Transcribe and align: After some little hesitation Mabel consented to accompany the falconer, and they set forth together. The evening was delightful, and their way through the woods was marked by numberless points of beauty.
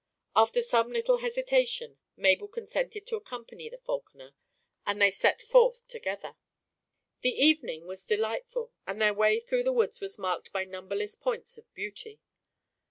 After 0.35 0.63
some 0.63 0.91
little 0.91 1.17
hesitation 1.19 1.99
Mabel 2.15 2.47
consented 2.47 3.05
to 3.05 3.17
accompany 3.17 3.69
the 3.69 3.77
falconer, 3.77 4.33
and 4.83 4.99
they 4.99 5.11
set 5.11 5.43
forth 5.43 5.87
together. 5.87 6.37
The 7.21 7.29
evening 7.39 7.85
was 7.85 8.03
delightful, 8.03 8.71
and 8.87 8.99
their 8.99 9.13
way 9.13 9.39
through 9.39 9.61
the 9.61 9.71
woods 9.73 9.99
was 10.01 10.17
marked 10.17 10.51
by 10.51 10.63
numberless 10.65 11.13
points 11.13 11.59
of 11.59 11.71
beauty. 11.75 12.19